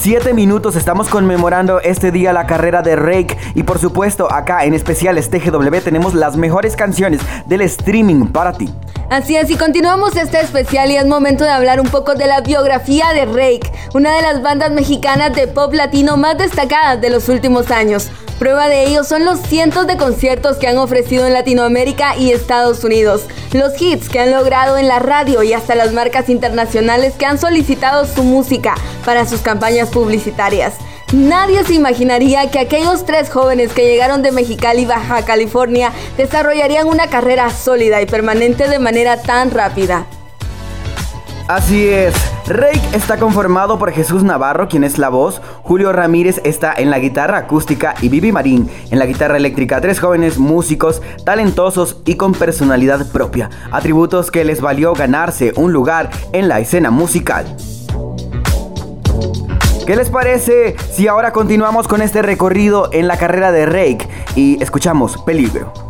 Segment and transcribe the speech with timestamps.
[0.00, 4.72] 7 minutos estamos conmemorando este día la carrera de Rake y por supuesto acá en
[4.72, 8.72] especiales TGW tenemos las mejores canciones del streaming para ti.
[9.10, 12.42] Así es, y continuamos este especial y es momento de hablar un poco de la
[12.42, 17.28] biografía de Rake, una de las bandas mexicanas de pop latino más destacadas de los
[17.28, 18.08] últimos años.
[18.38, 22.84] Prueba de ello son los cientos de conciertos que han ofrecido en Latinoamérica y Estados
[22.84, 23.22] Unidos,
[23.52, 27.38] los hits que han logrado en la radio y hasta las marcas internacionales que han
[27.38, 30.74] solicitado su música para sus campañas publicitarias.
[31.12, 37.08] Nadie se imaginaría que aquellos tres jóvenes que llegaron de Mexicali, Baja California, desarrollarían una
[37.08, 40.06] carrera sólida y permanente de manera tan rápida.
[41.48, 42.14] Así es,
[42.46, 47.00] Rake está conformado por Jesús Navarro, quien es la voz, Julio Ramírez está en la
[47.00, 49.80] guitarra acústica y Vivi Marín en la guitarra eléctrica.
[49.80, 56.08] Tres jóvenes músicos, talentosos y con personalidad propia, atributos que les valió ganarse un lugar
[56.32, 57.56] en la escena musical.
[59.90, 64.62] ¿Qué les parece si ahora continuamos con este recorrido en la carrera de Rake y
[64.62, 65.89] escuchamos Peligro?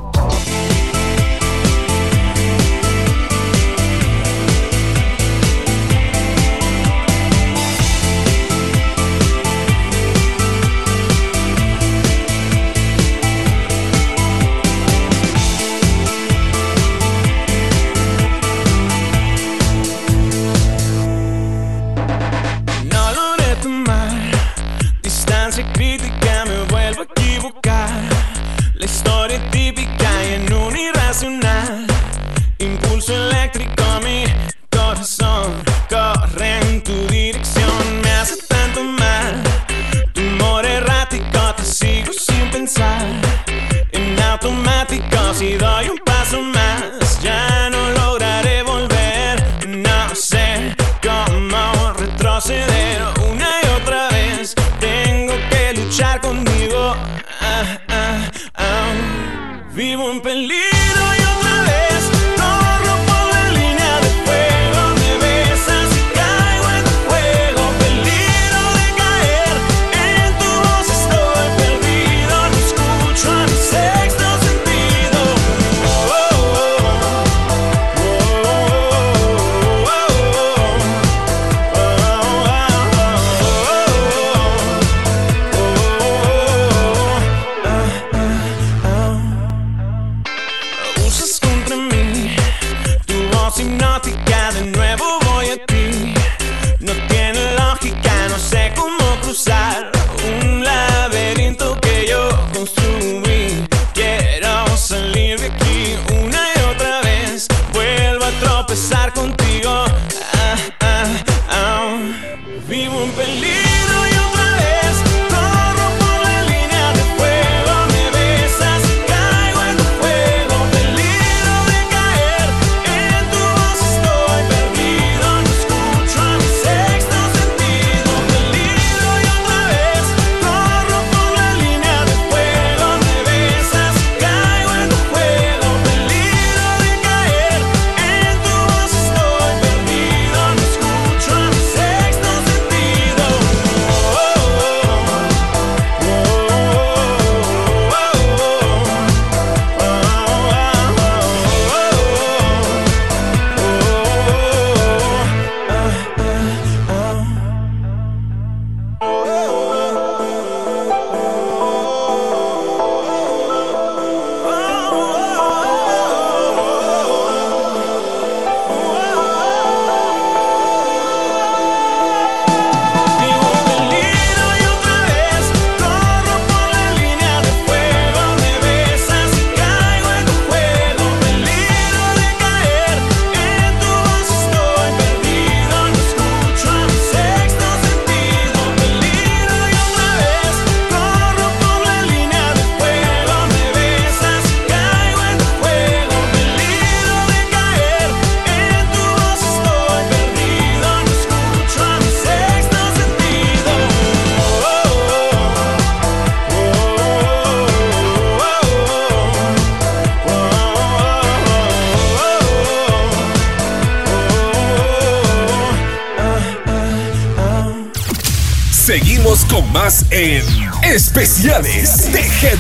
[221.41, 222.11] Especiales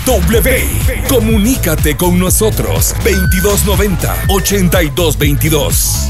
[0.07, 1.15] TGW.
[1.15, 6.09] Comunícate con nosotros 2290 8222.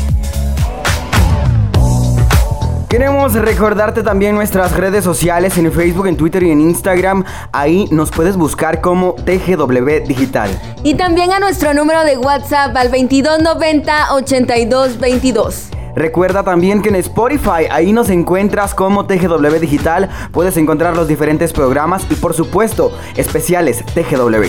[2.88, 7.24] Queremos recordarte también nuestras redes sociales en Facebook, en Twitter y en Instagram.
[7.50, 10.50] Ahí nos puedes buscar como TGW Digital.
[10.84, 15.69] Y también a nuestro número de WhatsApp al 2290 8222.
[15.94, 20.08] Recuerda también que en Spotify ahí nos encuentras como TGW Digital.
[20.32, 24.46] Puedes encontrar los diferentes programas y por supuesto especiales TGW.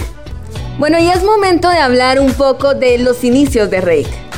[0.77, 4.31] Bueno, y es momento de hablar un poco de los inicios de Rake.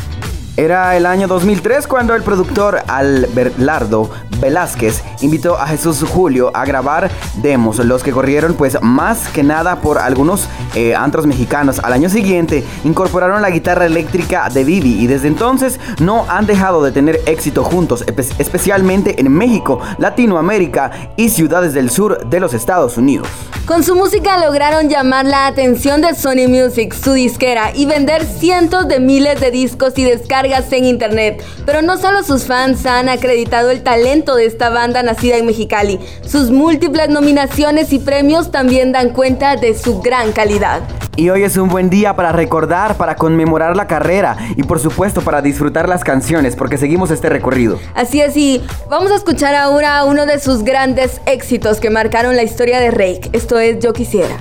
[0.55, 7.09] Era el año 2003 cuando el productor Alberlardo Velázquez invitó a Jesús Julio a grabar
[7.41, 11.79] demos, los que corrieron pues más que nada por algunos eh, antros mexicanos.
[11.79, 16.83] Al año siguiente incorporaron la guitarra eléctrica de Vivi y desde entonces no han dejado
[16.83, 18.05] de tener éxito juntos,
[18.37, 23.27] especialmente en México, Latinoamérica y ciudades del sur de los Estados Unidos.
[23.65, 28.89] Con su música lograron llamar la atención de Sony Music, su disquera, y vender cientos
[28.89, 31.43] de miles de discos y descargas en internet.
[31.65, 35.99] Pero no solo sus fans han acreditado el talento de esta banda nacida en Mexicali,
[36.25, 40.81] sus múltiples nominaciones y premios también dan cuenta de su gran calidad.
[41.15, 45.21] Y hoy es un buen día para recordar, para conmemorar la carrera y por supuesto
[45.21, 47.79] para disfrutar las canciones porque seguimos este recorrido.
[47.93, 52.43] Así es, y vamos a escuchar ahora uno de sus grandes éxitos que marcaron la
[52.43, 53.29] historia de Rake.
[53.31, 54.37] Esto es Yo Quisiera.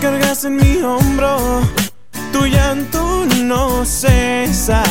[0.00, 1.60] Te recargas en mi hombro,
[2.32, 4.82] tu llanto no cesa.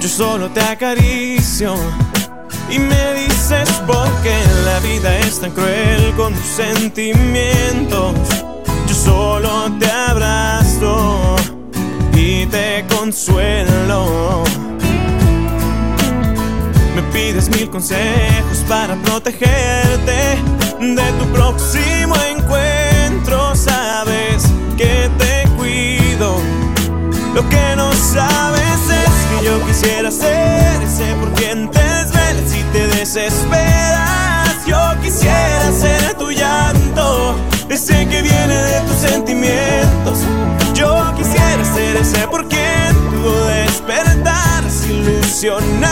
[0.00, 1.74] Yo solo te acaricio
[2.70, 8.14] y me dices por qué la vida es tan cruel con tus sentimientos.
[8.86, 11.34] Yo solo te abrazo
[12.14, 14.44] y te consuelo.
[16.94, 20.38] Me pides mil consejos para protegerte
[20.78, 22.81] de tu próximo encuentro.
[27.34, 32.62] Lo que no sabes es que yo quisiera ser ese por quien te desveles y
[32.72, 34.66] te desesperas.
[34.66, 37.34] Yo quisiera ser tu llanto
[37.70, 40.18] ese que viene de tus sentimientos.
[40.74, 45.91] Yo quisiera ser ese por quien tu despertar ilusionada.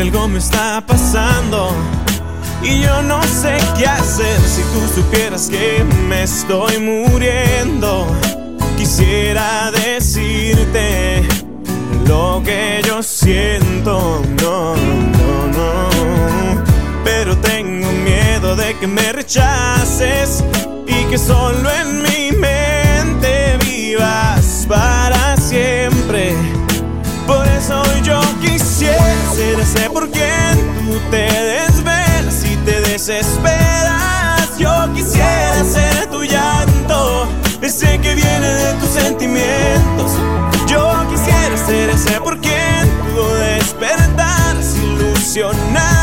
[0.00, 1.70] Algo me está pasando.
[2.62, 8.06] Y yo no sé qué hacer si tú supieras que me estoy muriendo.
[8.76, 11.22] Quisiera decirte
[12.06, 16.64] lo que yo siento, no, no, no.
[17.04, 20.42] Pero tengo miedo de que me rechaces
[20.86, 22.19] y que solo en mi
[29.74, 34.58] ese por quien tú te desvelas y te desesperas.
[34.58, 37.28] Yo quisiera ser tu llanto,
[37.62, 40.12] ese que viene de tus sentimientos.
[40.66, 45.99] Yo quisiera ser ese por quien tú despertaras ilusionada.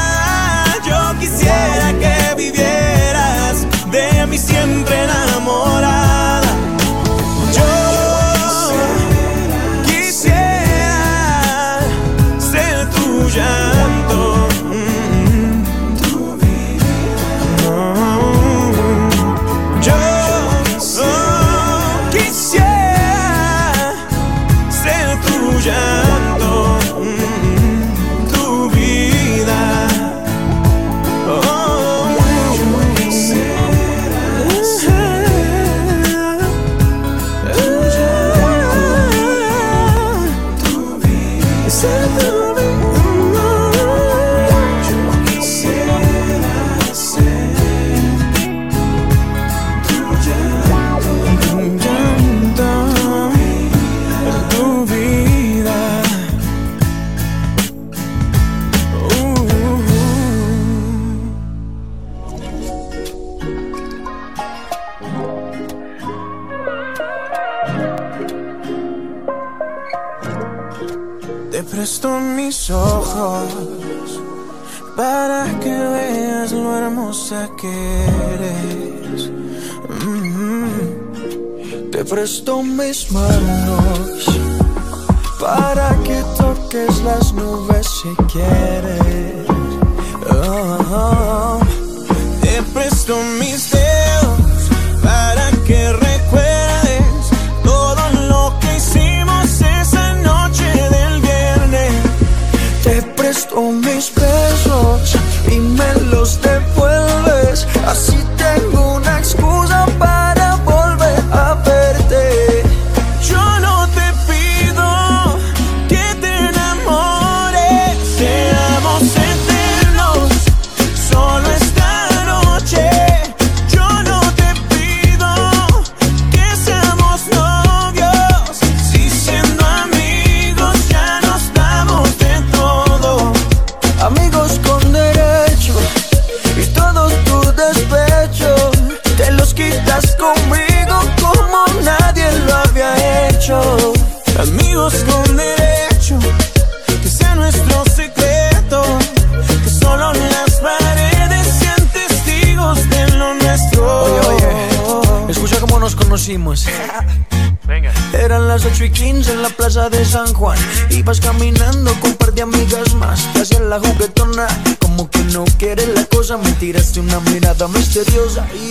[159.89, 160.57] De San Juan.
[160.89, 163.31] Ibas caminando con un par de amigas más.
[163.33, 164.47] Te hacías la juguetona,
[164.79, 166.37] como que no quieres la cosa.
[166.37, 168.45] Me tiraste una mirada misteriosa.
[168.53, 168.66] Y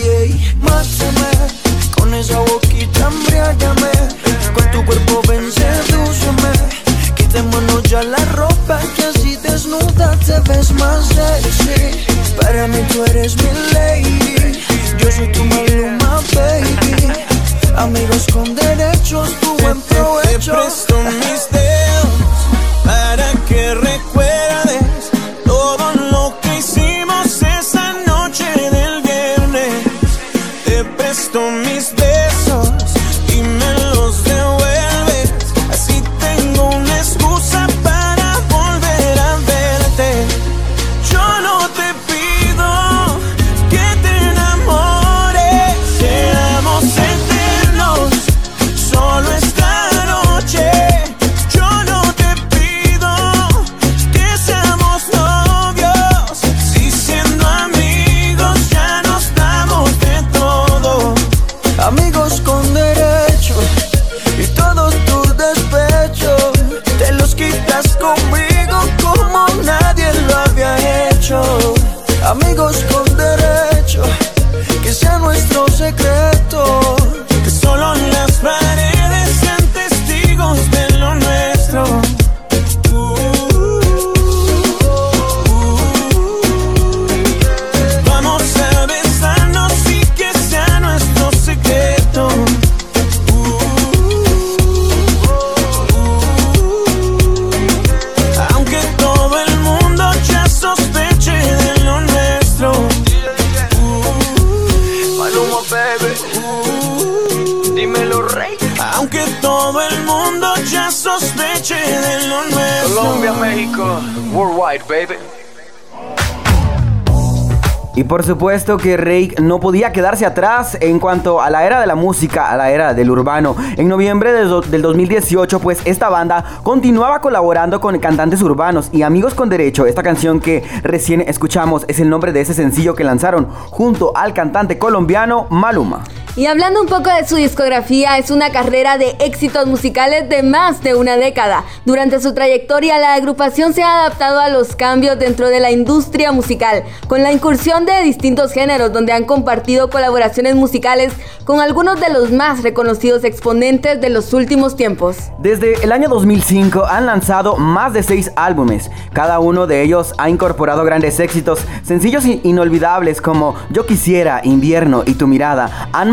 [118.27, 122.51] supuesto que Rake no podía quedarse atrás en cuanto a la era de la música,
[122.51, 123.57] a la era del urbano.
[123.77, 129.35] En noviembre de del 2018, pues esta banda continuaba colaborando con cantantes urbanos y Amigos
[129.35, 129.87] con Derecho.
[129.87, 134.35] Esta canción que recién escuchamos es el nombre de ese sencillo que lanzaron junto al
[134.35, 136.03] cantante colombiano Maluma.
[136.37, 140.83] Y hablando un poco de su discografía, es una carrera de éxitos musicales de más
[140.83, 141.65] de una década.
[141.87, 146.33] Durante su trayectoria, la agrupación se ha adaptado a los cambios dentro de la industria
[146.33, 151.15] musical, con la incursión de distintos géneros, donde han compartido colaboraciones musicales
[151.47, 155.17] con algunos de los más reconocidos exponentes de los últimos tiempos.
[155.39, 158.91] Desde el año 2005 han lanzado más de seis álbumes.
[159.15, 165.03] Cada uno de ellos ha incorporado grandes éxitos, sencillos in- inolvidables como Yo quisiera, Invierno
[165.07, 165.89] y Tu mirada.
[165.95, 166.11] Han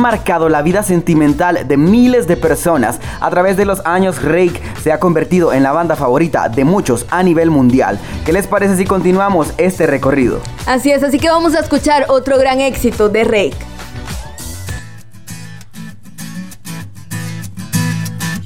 [0.49, 2.99] la vida sentimental de miles de personas.
[3.19, 7.05] A través de los años, Rake se ha convertido en la banda favorita de muchos
[7.09, 7.99] a nivel mundial.
[8.25, 10.39] ¿Qué les parece si continuamos este recorrido?
[10.65, 13.57] Así es, así que vamos a escuchar otro gran éxito de Rake.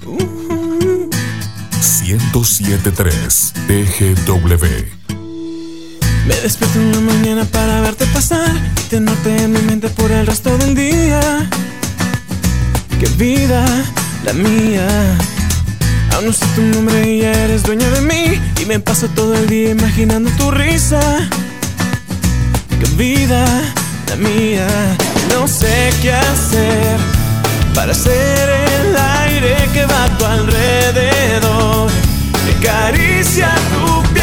[0.06, 1.10] Uh.
[2.04, 5.07] 1073 TGW.
[6.28, 10.28] Me despierto en la mañana para verte pasar y tenerte en mi mente por el
[10.28, 11.22] resto del día.
[13.00, 13.66] Qué vida
[14.26, 14.86] la mía.
[16.14, 18.42] Aún no sé tu nombre y ya eres dueña de mí.
[18.62, 21.00] Y me paso todo el día imaginando tu risa.
[22.78, 23.46] Qué vida
[24.10, 24.68] la mía.
[25.30, 26.98] No sé qué hacer
[27.74, 31.90] para ser el aire que va a tu alrededor.
[32.46, 34.17] Que caricia tu piel.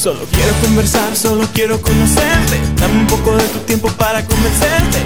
[0.00, 2.58] Solo quiero conversar, solo quiero conocerte.
[2.80, 4.98] Dame un poco de tu tiempo para convencerte.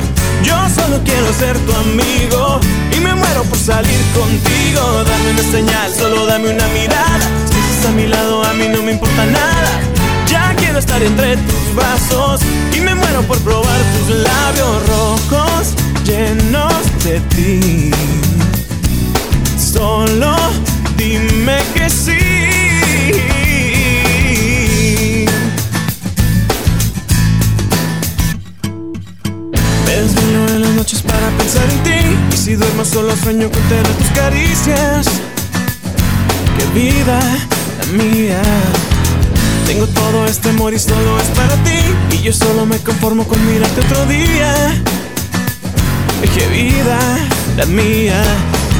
[0.45, 2.61] Yo solo quiero ser tu amigo
[2.97, 5.03] y me muero por salir contigo.
[5.03, 7.27] Dame una señal, solo dame una mirada.
[7.51, 9.81] Si estás a mi lado, a mí no me importa nada.
[10.29, 12.41] Ya quiero estar entre tus brazos
[12.73, 17.91] y me muero por probar tus labios rojos llenos de ti.
[19.59, 20.37] Solo
[20.97, 22.34] dime que sí.
[32.33, 35.07] Y si duermo solo sueño con tener tus caricias.
[36.57, 37.21] Qué vida
[37.79, 38.41] la mía.
[39.67, 42.17] Tengo todo este amor y solo es para ti.
[42.17, 44.83] Y yo solo me conformo con mirarte otro día.
[46.35, 46.99] Qué vida
[47.59, 48.23] la mía.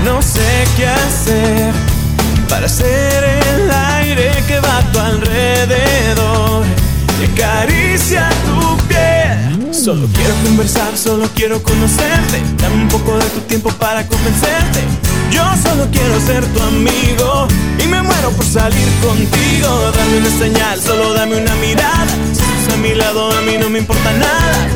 [0.05, 1.73] No sé qué hacer
[2.49, 6.65] para ser el aire que va a tu alrededor.
[7.21, 9.14] Que acaricia tu piel
[9.85, 12.41] Solo quiero conversar, solo quiero conocerte.
[12.57, 14.81] Dame un poco de tu tiempo para convencerte.
[15.31, 17.47] Yo solo quiero ser tu amigo
[17.79, 19.69] y me muero por salir contigo.
[19.95, 22.07] Dame una señal, solo dame una mirada.
[22.33, 24.69] Si estás a mi lado, a mí no me importa nada.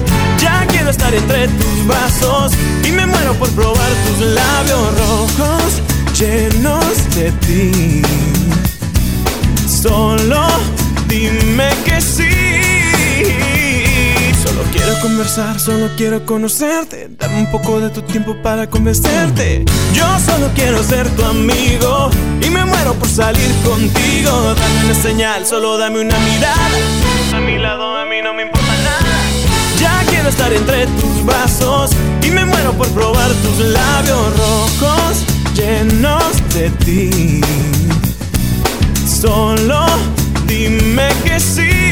[0.42, 2.52] Ya quiero estar entre tus brazos
[2.86, 5.80] y me muero por probar tus labios rojos
[6.18, 8.02] llenos de ti.
[9.66, 10.46] Solo
[11.08, 11.87] dime que
[15.00, 17.08] conversar, solo quiero conocerte.
[17.18, 19.64] Dame un poco de tu tiempo para convencerte.
[19.92, 24.30] Yo solo quiero ser tu amigo y me muero por salir contigo.
[24.54, 26.78] Dame una señal, solo dame una mirada.
[27.34, 29.16] A mi lado, a mí no me importa nada.
[29.80, 31.90] Ya quiero estar entre tus brazos
[32.22, 37.40] y me muero por probar tus labios rojos llenos de ti.
[39.06, 39.86] Solo
[40.46, 41.87] dime que sí.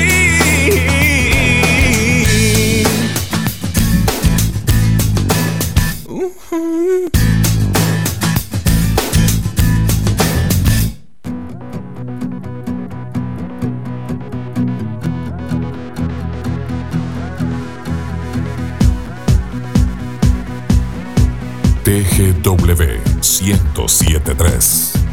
[21.87, 25.06] TGW 1073.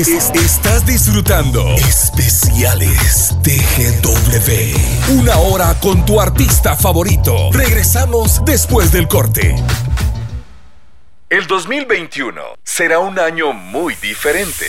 [0.00, 5.18] Estás disfrutando Especiales TGW.
[5.20, 7.52] Una hora con tu artista favorito.
[7.52, 9.54] Regresamos después del corte.
[11.30, 14.66] El 2021 será un año muy diferente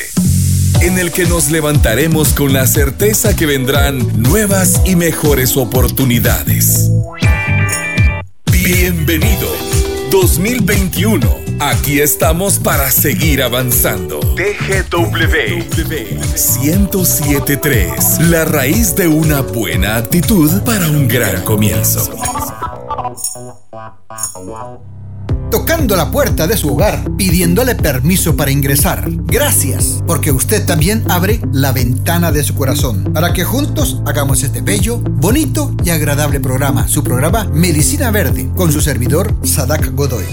[0.81, 6.91] en el que nos levantaremos con la certeza que vendrán nuevas y mejores oportunidades.
[8.51, 9.49] Bienvenido
[10.11, 11.44] 2021.
[11.59, 14.19] Aquí estamos para seguir avanzando.
[14.19, 15.63] TGW
[16.61, 18.19] 1073.
[18.29, 22.11] La raíz de una buena actitud para un gran comienzo
[25.55, 29.05] tocando la puerta de su hogar, pidiéndole permiso para ingresar.
[29.09, 34.59] Gracias, porque usted también abre la ventana de su corazón, para que juntos hagamos este
[34.59, 40.25] bello, bonito y agradable programa, su programa Medicina Verde, con su servidor Sadak Godoy.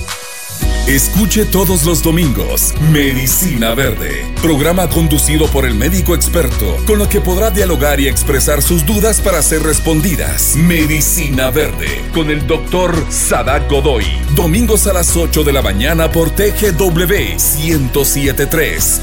[0.86, 7.20] Escuche todos los domingos Medicina Verde, programa conducido por el médico experto, con lo que
[7.20, 10.56] podrá dialogar y expresar sus dudas para ser respondidas.
[10.56, 16.30] Medicina Verde, con el doctor Sadak Godoy, domingos a las 8 de la mañana por
[16.30, 19.00] TGW 1073.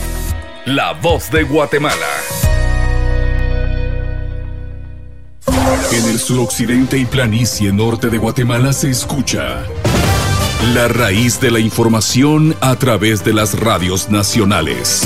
[0.65, 1.95] La voz de Guatemala.
[5.93, 9.63] En el suroccidente y planicie norte de Guatemala se escucha
[10.63, 15.03] la raíz de la información a través de las radios nacionales.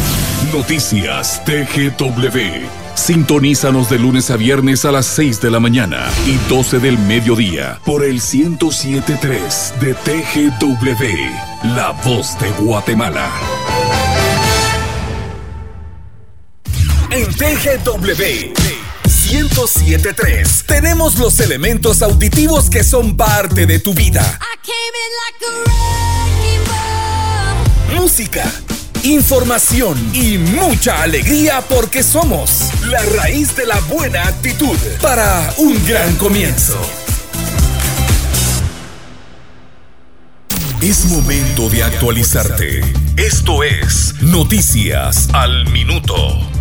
[0.52, 2.68] Noticias TGW.
[2.96, 7.80] Sintonízanos de lunes a viernes a las 6 de la mañana y 12 del mediodía
[7.86, 13.30] por el 1073 de TGW, La Voz de Guatemala.
[17.12, 18.54] En TGW
[19.06, 24.39] 1073 tenemos los elementos auditivos que son parte de tu vida.
[27.95, 28.49] Música,
[29.04, 36.15] información y mucha alegría porque somos la raíz de la buena actitud para un gran
[36.15, 36.80] comienzo.
[40.82, 42.82] Es momento de actualizarte.
[43.17, 46.53] Esto es Noticias al Minuto.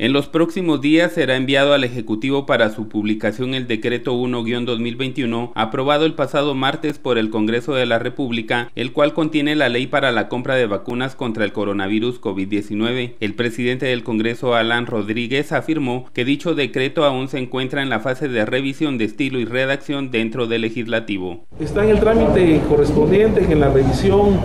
[0.00, 6.06] En los próximos días será enviado al Ejecutivo para su publicación el Decreto 1-2021, aprobado
[6.06, 10.10] el pasado martes por el Congreso de la República, el cual contiene la ley para
[10.10, 13.16] la compra de vacunas contra el coronavirus COVID-19.
[13.20, 18.00] El presidente del Congreso, Alan Rodríguez, afirmó que dicho decreto aún se encuentra en la
[18.00, 21.44] fase de revisión de estilo y redacción dentro del legislativo.
[21.60, 24.40] Está en el trámite correspondiente, en la revisión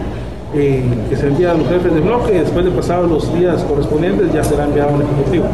[0.56, 3.62] eh, que se envía a los jefes de bloque y después de pasados los días
[3.63, 5.46] correspondientes ya será enviado al Ejecutivo.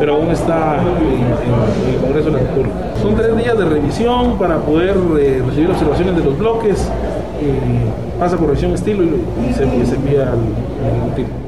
[0.00, 2.74] Pero aún está en, el Congreso de la República.
[3.02, 6.88] Son tres días de revisión para poder eh, recibir observaciones de los bloques,
[7.40, 7.58] eh,
[8.18, 11.47] pasa por revisión estilo y, se, envía al Ejecutivo.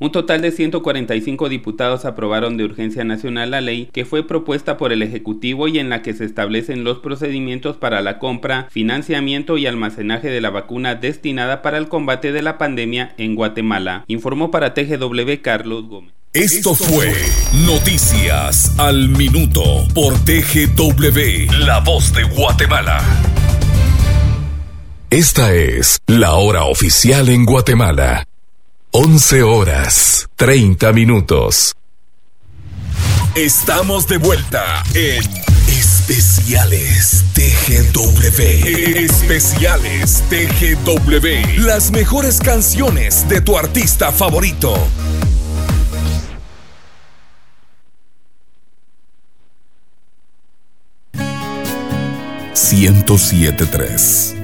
[0.00, 4.92] Un total de 145 diputados aprobaron de urgencia nacional la ley que fue propuesta por
[4.92, 9.66] el Ejecutivo y en la que se establecen los procedimientos para la compra, financiamiento y
[9.66, 14.72] almacenaje de la vacuna destinada para el combate de la pandemia en Guatemala, informó para
[14.72, 16.14] TGW Carlos Gómez.
[16.32, 17.12] Esto fue
[17.66, 23.02] Noticias al Minuto por TGW, La Voz de Guatemala.
[25.10, 28.24] Esta es la hora oficial en Guatemala.
[29.00, 31.76] 11 horas, 30 minutos.
[33.36, 35.22] Estamos de vuelta en
[35.68, 38.42] Especiales TGW.
[38.98, 41.60] Especiales TGW.
[41.64, 44.74] Las mejores canciones de tu artista favorito.
[52.52, 54.37] ...1073...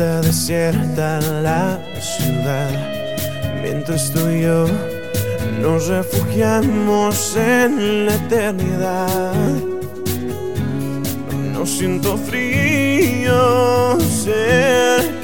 [0.00, 2.70] desierta la ciudad,
[3.62, 4.66] mientras tú y yo
[5.60, 9.34] nos refugiamos en la eternidad.
[11.52, 15.19] No siento frío cerca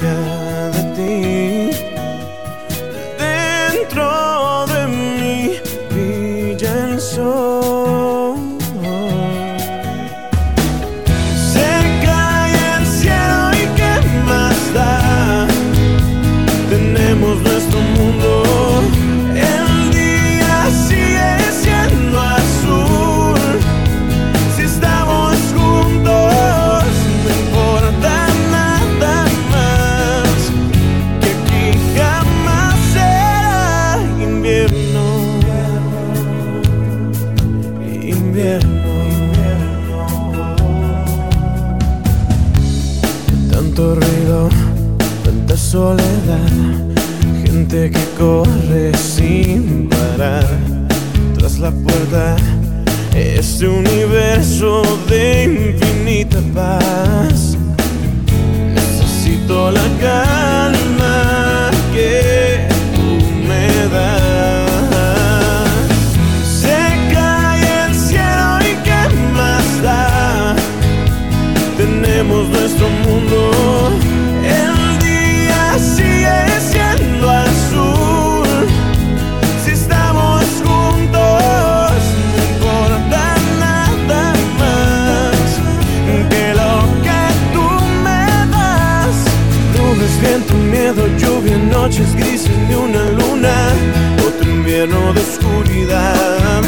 [43.77, 44.49] tanto ruido,
[45.23, 46.49] tanta soledad,
[47.45, 50.47] gente que corre sin parar.
[51.37, 52.37] Tras la puerta,
[53.15, 57.55] este universo de infinita paz.
[58.73, 60.76] Necesito la calma
[73.19, 78.67] El día sigue siendo azul.
[79.63, 81.93] Si estamos juntos,
[82.31, 85.37] no importa nada más
[86.29, 86.73] que lo
[87.05, 87.21] que
[87.53, 87.67] tú
[88.03, 88.23] me
[88.55, 89.15] das.
[89.75, 93.55] Nubes, viento, miedo, lluvia, noches grises ni una luna,
[94.27, 96.61] otro invierno de oscuridad.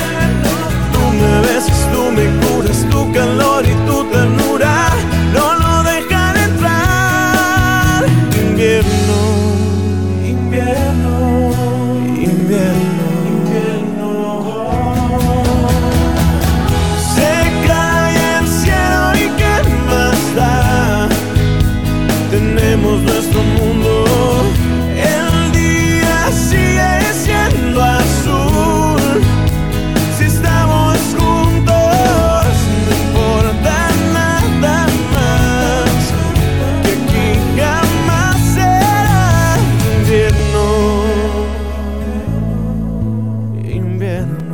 [44.20, 44.49] Invierno,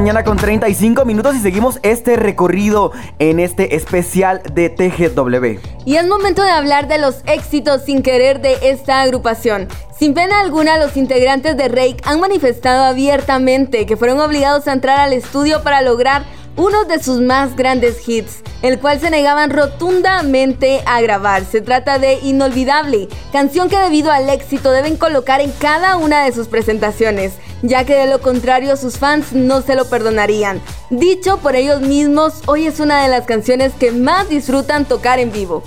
[0.00, 5.60] mañana con 35 minutos y seguimos este recorrido en este especial de TGW.
[5.84, 9.68] Y es momento de hablar de los éxitos sin querer de esta agrupación.
[9.94, 14.98] Sin pena alguna, los integrantes de Rake han manifestado abiertamente que fueron obligados a entrar
[15.00, 16.24] al estudio para lograr
[16.56, 21.44] uno de sus más grandes hits, el cual se negaban rotundamente a grabar.
[21.44, 26.32] Se trata de Inolvidable, canción que debido al éxito deben colocar en cada una de
[26.32, 30.60] sus presentaciones, ya que de lo contrario sus fans no se lo perdonarían.
[30.90, 35.32] Dicho por ellos mismos, hoy es una de las canciones que más disfrutan tocar en
[35.32, 35.62] vivo.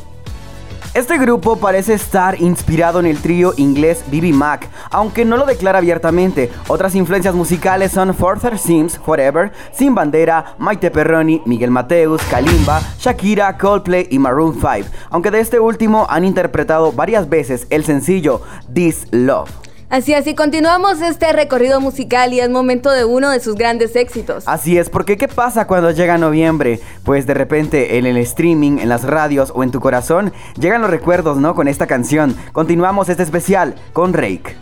[0.93, 5.79] Este grupo parece estar inspirado en el trío inglés BB Mac, aunque no lo declara
[5.79, 6.51] abiertamente.
[6.67, 13.58] Otras influencias musicales son Further Sims, Forever, Sin Bandera, Maite Perroni, Miguel Mateus, Kalimba, Shakira,
[13.58, 19.08] Coldplay y Maroon 5, aunque de este último han interpretado varias veces el sencillo This
[19.10, 19.72] Love.
[19.93, 24.43] Así así continuamos este recorrido musical y es momento de uno de sus grandes éxitos.
[24.47, 26.79] Así es, porque ¿qué pasa cuando llega noviembre?
[27.03, 30.89] Pues de repente en el streaming, en las radios o en tu corazón llegan los
[30.89, 31.53] recuerdos, ¿no?
[31.53, 32.36] Con esta canción.
[32.53, 34.56] Continuamos este especial con Rake.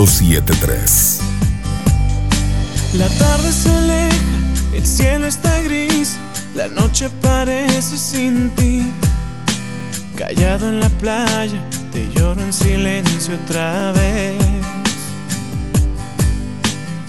[0.00, 1.20] .73
[2.94, 4.16] La tarde se aleja,
[4.72, 6.16] el cielo está gris,
[6.54, 8.90] la noche parece sin ti.
[10.16, 11.60] Callado en la playa,
[11.92, 14.36] te lloro en silencio otra vez.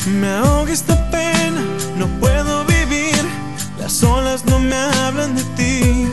[0.08, 1.64] Me ahoga esta pena,
[1.98, 3.24] no puedo vivir,
[3.80, 6.08] las olas no me hablan de ti.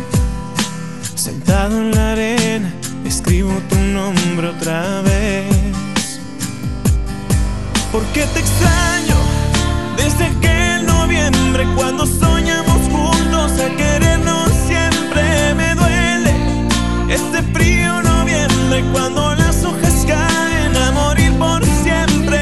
[1.16, 2.72] Sentado en la arena,
[3.04, 5.57] escribo tu nombre otra vez
[7.92, 9.16] porque te extraño
[9.96, 15.54] desde aquel noviembre cuando soñamos juntos a querernos siempre.
[15.54, 16.34] Me duele
[17.08, 22.40] este frío noviembre cuando las hojas caen a morir por siempre.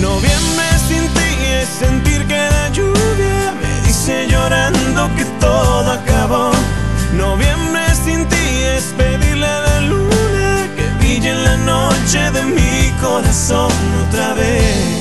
[0.00, 6.50] Noviembre sin ti es sentir que la lluvia me dice llorando que todo acabó.
[7.16, 8.46] Noviembre sin ti
[8.76, 12.67] es pedirle a la luna que brille en la noche de mi
[13.00, 13.70] corazón
[14.06, 14.97] otra vez.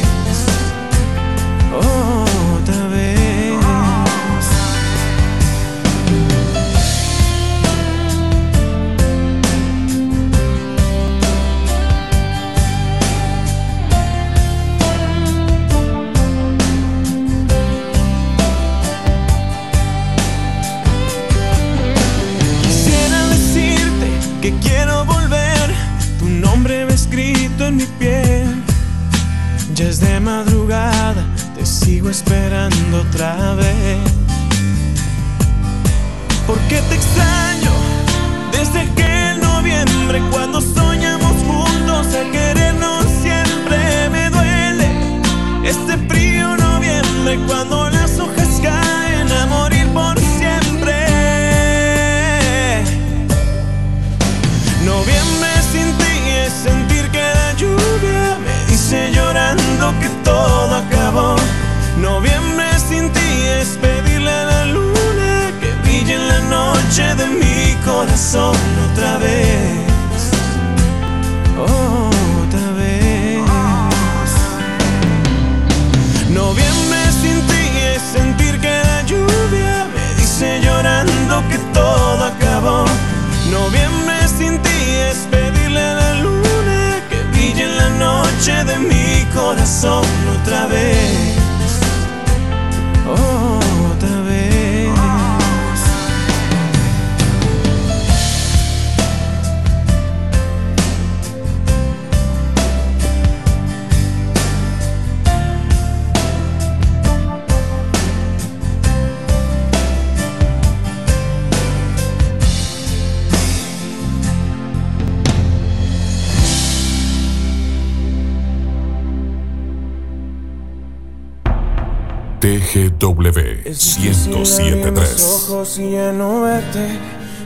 [122.74, 125.50] GW 1073.
[125.50, 126.90] Ojos y ya no verte,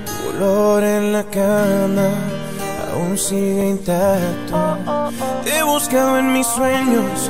[0.05, 2.09] tu olor en la cama
[2.93, 4.77] aún sigue intacto.
[5.43, 7.29] Te he buscado en mis sueños,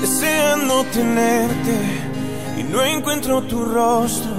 [0.00, 1.76] deseando tenerte
[2.58, 4.32] y no encuentro tu rostro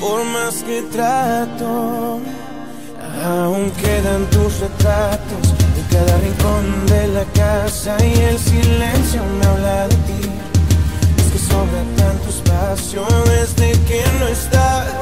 [0.00, 2.20] por más que trato.
[3.24, 9.88] Aún quedan tus retratos en cada rincón de la casa y el silencio me habla
[9.88, 10.37] de ti
[11.48, 14.92] sobre tantas pasiones de que no estás.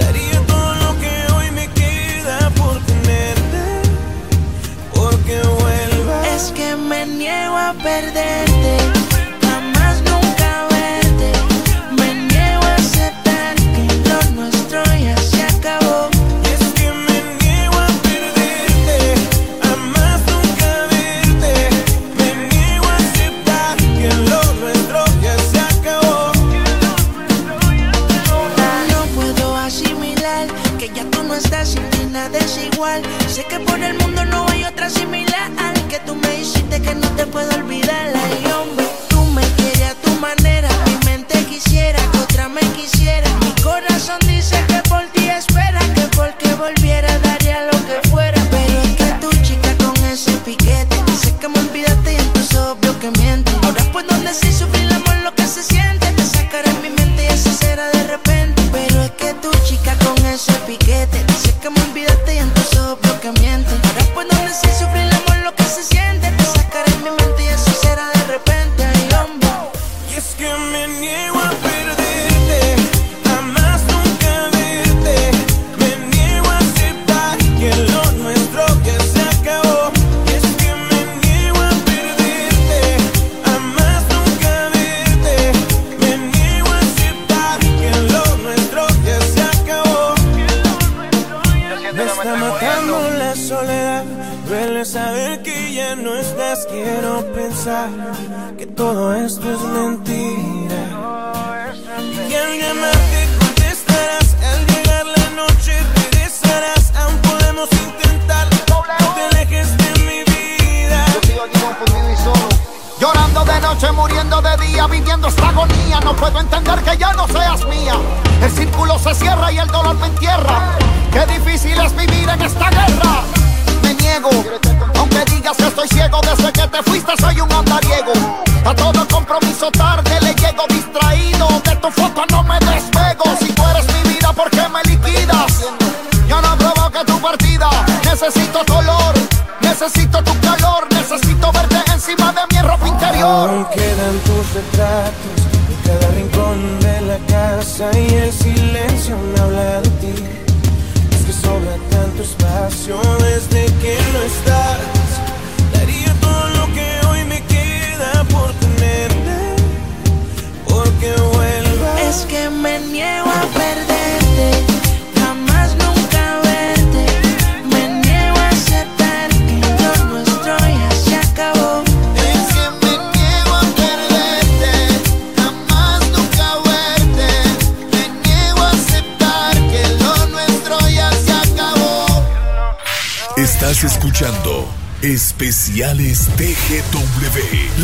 [0.00, 3.64] Daría todo lo que hoy me queda por tenerte,
[4.94, 6.26] porque vuelvas.
[6.36, 8.97] Es que me niego a perderte.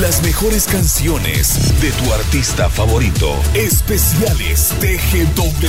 [0.04, 3.34] Las mejores canciones de tu artista favorito.
[3.54, 5.64] Especiales TGW.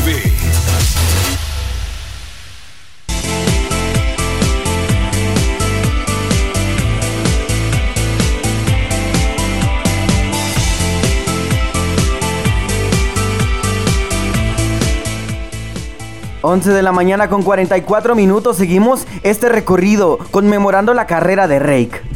[16.41, 22.15] 11 de la mañana con 44 minutos seguimos este recorrido conmemorando la carrera de Rake.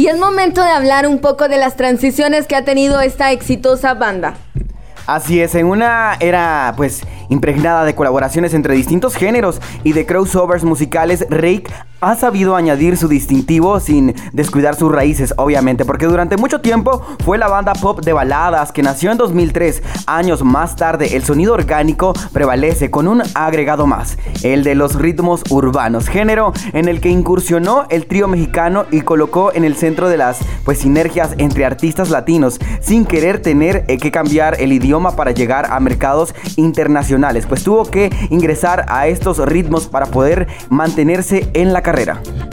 [0.00, 3.92] Y es momento de hablar un poco de las transiciones que ha tenido esta exitosa
[3.92, 4.32] banda.
[5.06, 10.64] Así es, en una era pues impregnada de colaboraciones entre distintos géneros y de crossovers
[10.64, 11.70] musicales, Rake
[12.00, 17.38] ha sabido añadir su distintivo sin descuidar sus raíces, obviamente, porque durante mucho tiempo fue
[17.38, 19.82] la banda pop de baladas que nació en 2003.
[20.06, 25.42] Años más tarde, el sonido orgánico prevalece con un agregado más, el de los ritmos
[25.50, 30.16] urbanos, género en el que incursionó el trío mexicano y colocó en el centro de
[30.16, 35.32] las pues sinergias entre artistas latinos, sin querer tener eh, que cambiar el idioma para
[35.32, 41.72] llegar a mercados internacionales, pues tuvo que ingresar a estos ritmos para poder mantenerse en
[41.72, 41.82] la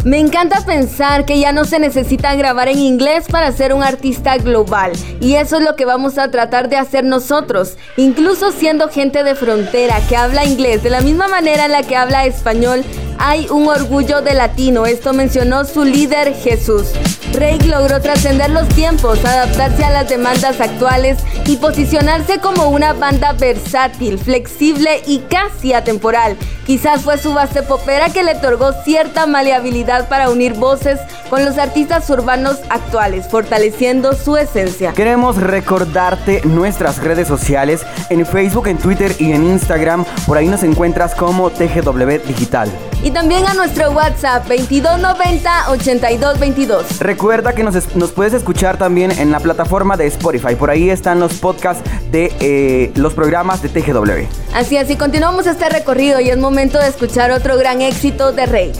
[0.03, 4.37] me encanta pensar que ya no se necesita grabar en inglés para ser un artista
[4.37, 9.23] global y eso es lo que vamos a tratar de hacer nosotros, incluso siendo gente
[9.23, 12.83] de frontera que habla inglés de la misma manera en la que habla español
[13.19, 16.87] hay un orgullo de latino, esto mencionó su líder Jesús.
[17.33, 23.33] Rake logró trascender los tiempos, adaptarse a las demandas actuales y posicionarse como una banda
[23.33, 26.37] versátil, flexible y casi atemporal.
[26.65, 30.99] Quizás fue su base popera que le otorgó cierta maleabilidad para unir voces
[31.29, 34.93] con los artistas urbanos actuales, fortaleciendo su esencia.
[34.93, 40.05] Queremos recordarte nuestras redes sociales en Facebook, en Twitter y en Instagram.
[40.25, 42.71] Por ahí nos encuentras como TGW Digital
[43.03, 46.97] y también a nuestro WhatsApp 2290-8222.
[46.99, 50.55] Recuerda que nos, nos, puedes escuchar también en la plataforma de Spotify.
[50.55, 54.25] Por ahí están los podcasts de eh, los programas de TGW.
[54.53, 58.79] Así así continuamos este recorrido y es momento de escuchar otro gran éxito de Rake.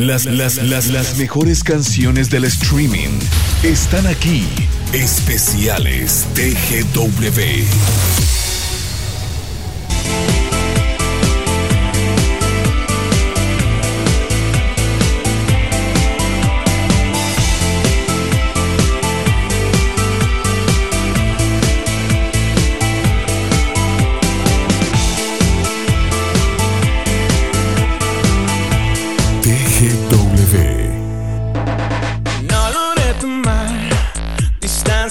[0.00, 3.18] Las, las, las, las mejores canciones del streaming
[3.62, 4.46] están aquí.
[4.94, 8.39] Especiales TGW.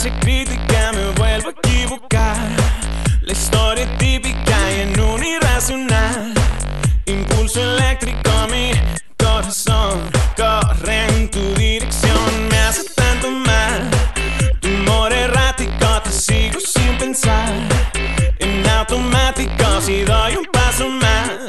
[0.09, 2.37] se critica me vuelvo a equivocar.
[3.21, 6.33] La historia típica y en un irracional.
[7.05, 8.71] Impulso eléctrico a mi
[9.17, 9.99] corazón
[10.35, 12.47] corre en tu dirección.
[12.49, 13.89] Me hace tanto mal.
[14.61, 17.53] Tu humor errático te sigo sin pensar.
[18.39, 21.48] En automático si doy un paso más.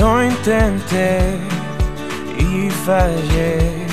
[0.00, 1.38] Lo intenté
[2.38, 3.86] y fallé.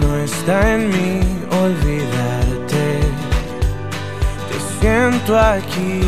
[0.00, 1.20] No está en mí
[1.62, 2.98] olvidarte.
[4.48, 6.00] Te siento aquí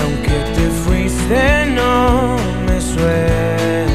[0.00, 1.40] aunque te fuiste,
[1.74, 2.47] no
[2.98, 3.87] me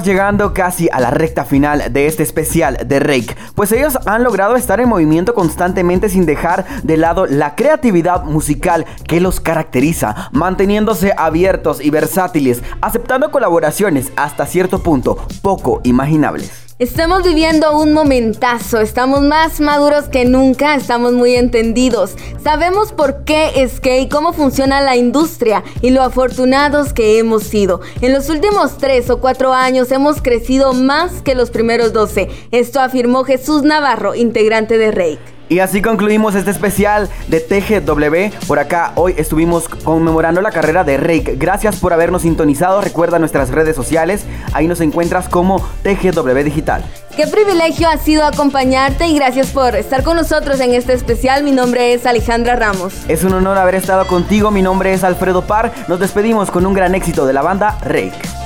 [0.00, 4.56] Llegando casi a la recta final de este especial de Rake, pues ellos han logrado
[4.56, 11.12] estar en movimiento constantemente sin dejar de lado la creatividad musical que los caracteriza, manteniéndose
[11.16, 16.71] abiertos y versátiles, aceptando colaboraciones hasta cierto punto poco imaginables.
[16.78, 22.16] Estamos viviendo un momentazo, estamos más maduros que nunca, estamos muy entendidos.
[22.42, 27.42] Sabemos por qué es que y cómo funciona la industria y lo afortunados que hemos
[27.42, 27.82] sido.
[28.00, 32.30] En los últimos tres o cuatro años hemos crecido más que los primeros 12.
[32.52, 35.41] Esto afirmó Jesús Navarro, integrante de Rake.
[35.52, 38.46] Y así concluimos este especial de TGW.
[38.46, 41.34] Por acá hoy estuvimos conmemorando la carrera de Rake.
[41.36, 42.80] Gracias por habernos sintonizado.
[42.80, 44.24] Recuerda nuestras redes sociales.
[44.54, 46.82] Ahí nos encuentras como TGW Digital.
[47.14, 51.44] Qué privilegio ha sido acompañarte y gracias por estar con nosotros en este especial.
[51.44, 52.94] Mi nombre es Alejandra Ramos.
[53.08, 54.50] Es un honor haber estado contigo.
[54.50, 55.70] Mi nombre es Alfredo Par.
[55.86, 58.41] Nos despedimos con un gran éxito de la banda Rake.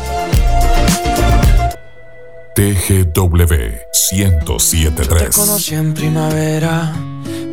[2.57, 5.37] TGW Te 1073.
[5.37, 6.91] conocí en primavera,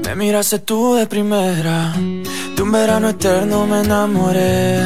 [0.05, 1.93] me miraste tú de primera.
[2.55, 4.79] De un verano eterno me enamoré.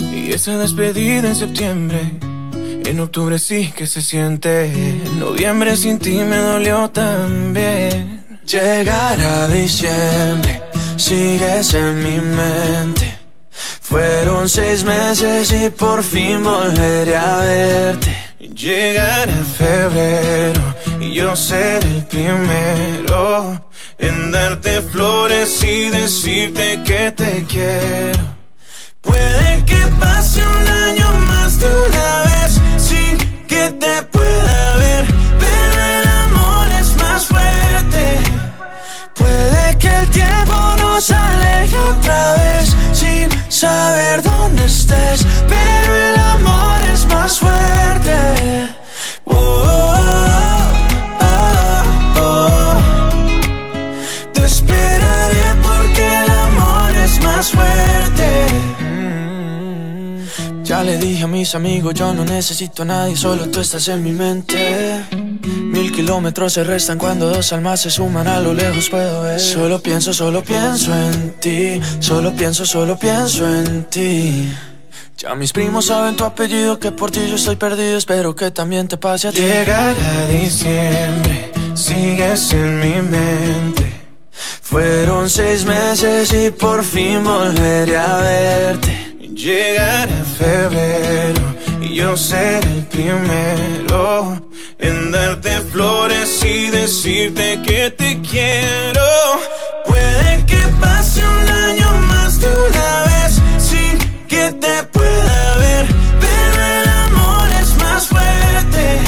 [0.00, 2.00] Y esa despedida en septiembre,
[2.84, 4.66] en octubre sí que se siente.
[4.66, 8.22] En noviembre sin ti me dolió también.
[8.46, 10.62] Llegar a diciembre,
[10.98, 13.21] sigues en mi mente.
[13.80, 18.16] Fueron seis meses y por fin volveré a verte.
[18.38, 28.36] Llegará febrero y yo seré el primero en darte flores y decirte que te quiero.
[29.00, 32.31] Puede que pase un año más de una vez
[61.52, 65.04] mis amigos, yo no necesito a nadie, solo tú estás en mi mente.
[65.44, 69.38] Mil kilómetros se restan cuando dos almas se suman a lo lejos puedo ver.
[69.38, 74.50] Solo pienso, solo pienso en ti, solo pienso, solo pienso en ti.
[75.18, 78.88] Ya mis primos saben tu apellido, que por ti yo estoy perdido, espero que también
[78.88, 79.42] te pase a ti.
[79.42, 83.92] Llegará diciembre, sigues en mi mente.
[84.62, 89.01] Fueron seis meses y por fin volveré a verte.
[89.42, 91.42] Llegará febrero
[91.80, 94.40] y yo seré el primero
[94.78, 99.02] en darte flores y decirte que te quiero.
[99.84, 105.86] Puede que pase un año más de una vez sin que te pueda ver,
[106.20, 109.00] pero el amor es más fuerte.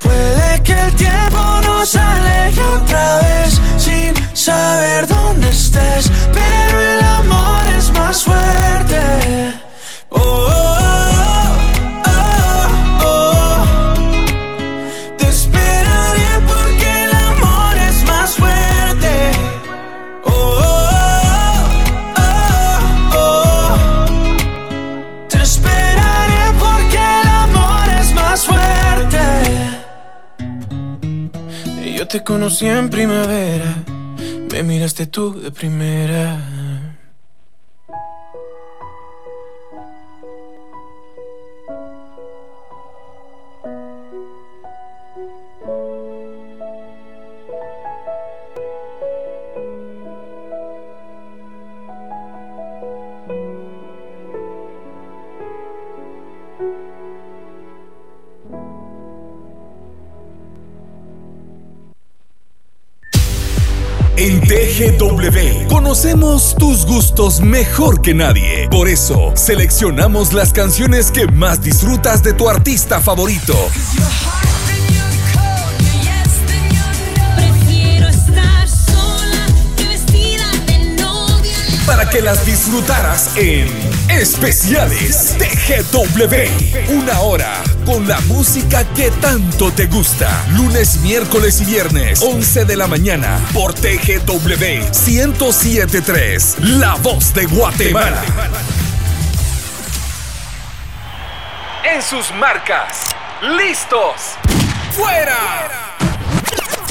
[0.00, 7.55] Puede que el tiempo nos aleje otra vez sin saber dónde estés, pero el amor
[8.14, 9.00] fuerte.
[10.10, 10.52] Oh, oh,
[12.06, 12.68] oh,
[13.02, 13.64] oh, oh.
[15.18, 19.32] Te esperaré porque el amor es más fuerte.
[20.24, 21.64] Oh, oh,
[22.16, 23.76] oh, oh.
[25.28, 29.24] Te esperaré porque el amor es más fuerte.
[31.96, 33.74] Yo te conocí en primavera,
[34.52, 36.55] me miraste tú de primera.
[66.16, 68.68] Conocemos tus gustos mejor que nadie.
[68.70, 73.54] Por eso seleccionamos las canciones que más disfrutas de tu artista favorito.
[81.86, 86.92] Para que las disfrutaras en Especiales TGW.
[86.92, 90.44] Una hora con la música que tanto te gusta.
[90.52, 94.56] Lunes, miércoles y viernes, 11 de la mañana, por TGW
[95.06, 96.56] 1073.
[96.60, 98.22] La voz de Guatemala.
[101.84, 102.98] En sus marcas.
[103.42, 104.36] ¡Listos!
[104.92, 105.96] ¡Fuera!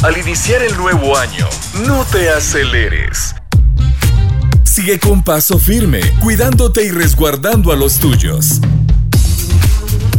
[0.04, 1.50] Al iniciar el nuevo año,
[1.88, 3.34] no te aceleres.
[4.76, 8.60] Sigue con paso firme, cuidándote y resguardando a los tuyos.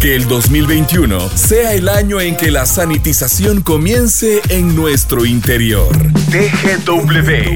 [0.00, 5.94] Que el 2021 sea el año en que la sanitización comience en nuestro interior.
[6.30, 7.52] TGW